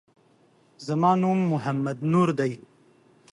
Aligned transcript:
زما 0.85 1.11
نوم 1.21 1.39
محمد 1.51 1.97
نور 2.11 2.29
دی 2.39 2.51